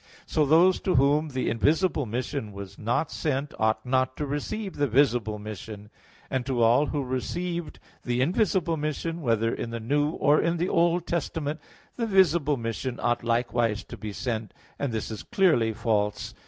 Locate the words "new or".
9.79-10.41